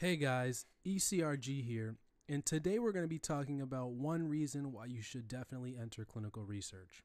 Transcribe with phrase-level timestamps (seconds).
[0.00, 1.96] Hey guys, ECRG here,
[2.28, 6.04] and today we're going to be talking about one reason why you should definitely enter
[6.04, 7.02] clinical research.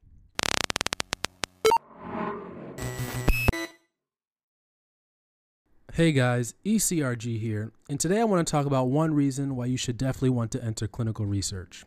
[5.92, 9.76] Hey guys, ECRG here, and today I want to talk about one reason why you
[9.76, 11.84] should definitely want to enter clinical research.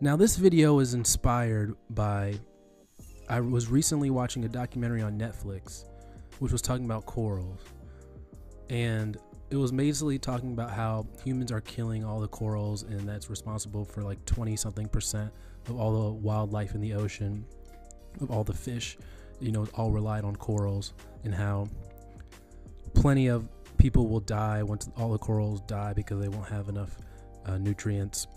[0.00, 2.40] Now, this video is inspired by
[3.28, 5.84] I was recently watching a documentary on Netflix
[6.38, 7.60] which was talking about corals.
[8.70, 9.18] And
[9.50, 13.84] it was basically talking about how humans are killing all the corals and that's responsible
[13.84, 15.32] for like 20 something percent
[15.68, 17.44] of all the wildlife in the ocean,
[18.20, 18.96] of all the fish,
[19.40, 21.68] you know, all relied on corals and how
[22.94, 26.96] plenty of people will die once all the corals die because they won't have enough
[27.46, 28.28] uh, nutrients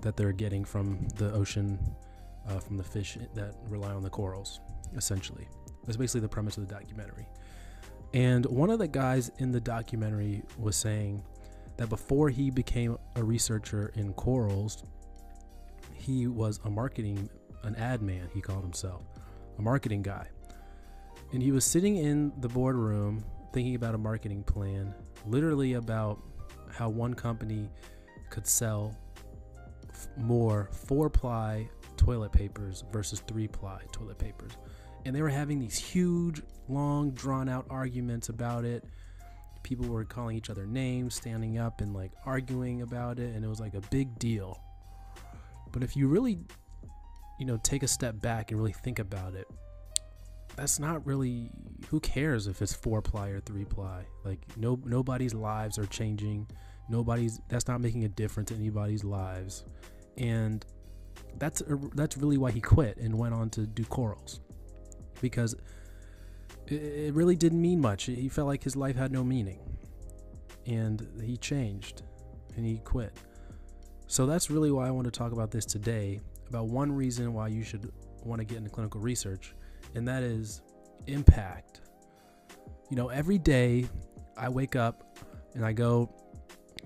[0.00, 1.78] that they're getting from the ocean
[2.48, 4.60] uh, from the fish that rely on the corals
[4.96, 5.46] essentially.
[5.84, 7.26] That's basically the premise of the documentary
[8.14, 11.22] and one of the guys in the documentary was saying
[11.76, 14.84] that before he became a researcher in corals
[15.92, 17.28] he was a marketing
[17.64, 19.02] an ad man he called himself
[19.58, 20.26] a marketing guy
[21.32, 24.92] and he was sitting in the boardroom thinking about a marketing plan,
[25.26, 26.20] literally about
[26.70, 27.70] how one company
[28.30, 28.96] could sell
[30.16, 34.52] more four ply toilet papers versus three ply toilet papers.
[35.04, 38.84] And they were having these huge, long, drawn out arguments about it.
[39.62, 43.34] People were calling each other names, standing up and like arguing about it.
[43.34, 44.60] And it was like a big deal.
[45.72, 46.38] But if you really,
[47.38, 49.46] you know, take a step back and really think about it,
[50.56, 51.50] that's not really
[51.88, 56.46] who cares if it's four ply or three ply like no nobody's lives are changing
[56.88, 59.64] nobody's that's not making a difference in anybody's lives
[60.16, 60.64] and
[61.38, 61.62] that's
[61.94, 64.40] that's really why he quit and went on to do corals
[65.20, 65.54] because
[66.66, 69.60] it, really didn't mean much he felt like his life had no meaning
[70.66, 72.02] and he changed
[72.56, 73.12] and he quit
[74.06, 77.48] so that's really why i want to talk about this today about one reason why
[77.48, 79.54] you should want to get into clinical research
[79.94, 80.62] and that is
[81.06, 81.80] impact.
[82.90, 83.86] You know, every day
[84.36, 85.18] I wake up
[85.54, 86.10] and I go,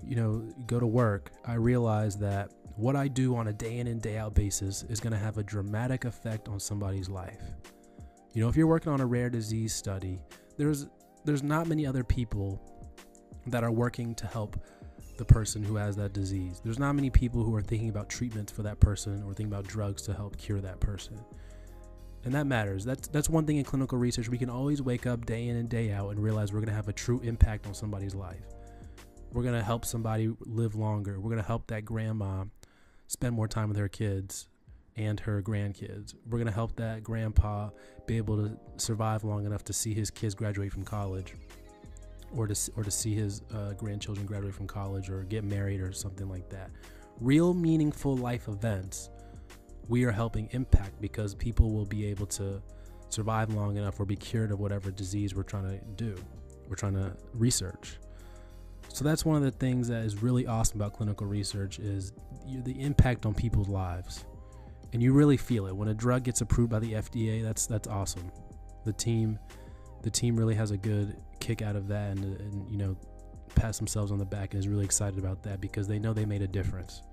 [0.03, 3.87] you know, go to work, I realize that what I do on a day in
[3.87, 7.41] and day out basis is going to have a dramatic effect on somebody's life.
[8.33, 10.19] You know, if you're working on a rare disease study,
[10.57, 10.87] there's
[11.25, 12.61] there's not many other people
[13.47, 14.59] that are working to help
[15.17, 16.61] the person who has that disease.
[16.63, 19.67] There's not many people who are thinking about treatments for that person or thinking about
[19.67, 21.19] drugs to help cure that person
[22.25, 22.83] and that matters.
[22.83, 24.29] That's that's one thing in clinical research.
[24.29, 26.75] We can always wake up day in and day out and realize we're going to
[26.75, 28.43] have a true impact on somebody's life.
[29.31, 31.19] We're going to help somebody live longer.
[31.19, 32.45] We're going to help that grandma
[33.07, 34.49] spend more time with her kids
[34.95, 36.13] and her grandkids.
[36.25, 37.69] We're going to help that grandpa
[38.05, 41.33] be able to survive long enough to see his kids graduate from college
[42.35, 45.91] or to or to see his uh, grandchildren graduate from college or get married or
[45.91, 46.69] something like that.
[47.19, 49.09] Real meaningful life events
[49.89, 52.61] we are helping impact because people will be able to
[53.09, 56.15] survive long enough or be cured of whatever disease we're trying to do,
[56.67, 57.97] we're trying to research.
[58.89, 62.13] So that's one of the things that is really awesome about clinical research is
[62.63, 64.25] the impact on people's lives.
[64.93, 67.43] And you really feel it when a drug gets approved by the FDA.
[67.43, 68.31] That's that's awesome.
[68.85, 69.37] The team,
[70.01, 72.97] the team really has a good kick out of that, and, and you know,
[73.55, 76.25] pass themselves on the back and is really excited about that because they know they
[76.25, 77.03] made a difference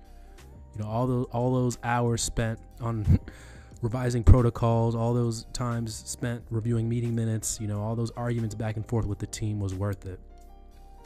[0.77, 3.19] you know all those all those hours spent on
[3.81, 8.75] revising protocols all those times spent reviewing meeting minutes you know all those arguments back
[8.75, 10.19] and forth with the team was worth it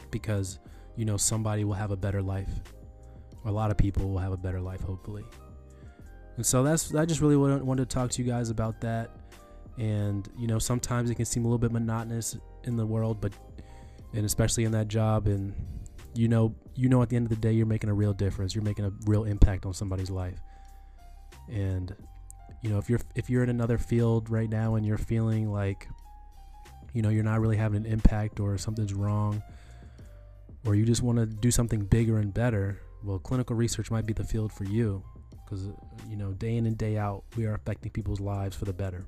[0.10, 0.60] because
[0.96, 2.50] you know somebody will have a better life
[3.46, 5.24] a lot of people will have a better life hopefully
[6.38, 9.12] and so that's i just really wanted to talk to you guys about that.
[9.78, 13.34] And you know sometimes it can seem a little bit monotonous in the world but
[14.14, 15.56] and especially in that job and
[16.14, 18.53] you know you know at the end of the day you're making a real difference.
[18.53, 20.40] You're making a real impact on somebody's life.
[21.50, 21.96] And
[22.62, 25.88] you know if you're if you're in another field right now and you're feeling like
[26.94, 29.42] you know you're not really having an impact or something's wrong
[30.66, 34.13] or you just want to do something bigger and better well clinical research might be
[34.13, 35.04] the field for you
[35.51, 35.69] because
[36.09, 39.06] you know day in and day out we are affecting people's lives for the better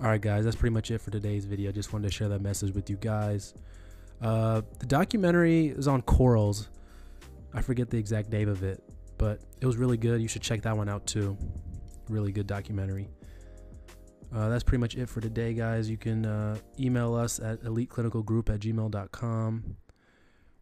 [0.00, 2.42] all right guys that's pretty much it for today's video just wanted to share that
[2.42, 3.54] message with you guys
[4.24, 6.68] uh, the documentary is on corals.
[7.52, 8.82] I forget the exact name of it,
[9.18, 10.20] but it was really good.
[10.20, 11.36] You should check that one out too.
[12.08, 13.08] Really good documentary.
[14.34, 15.88] Uh, that's pretty much it for today, guys.
[15.88, 19.76] You can uh, email us at eliteclinicalgroup at gmail.com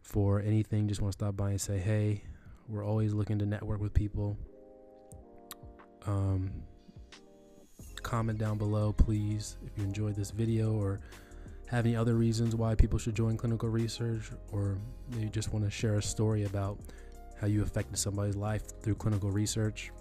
[0.01, 0.87] for anything.
[0.87, 2.23] Just want to stop by and say, hey,
[2.67, 4.37] we're always looking to network with people.
[6.05, 6.51] Um,
[8.01, 10.99] comment down below, please, if you enjoyed this video or
[11.67, 14.77] have any other reasons why people should join clinical research, or
[15.11, 16.79] maybe just want to share a story about
[17.39, 19.91] how you affected somebody's life through clinical research,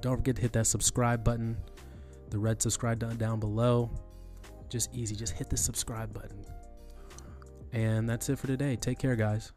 [0.00, 1.56] don't forget to hit that subscribe button,
[2.30, 3.90] the red subscribe button down below.
[4.68, 6.44] Just easy, just hit the subscribe button.
[7.72, 8.76] And that's it for today.
[8.76, 9.52] Take care, guys.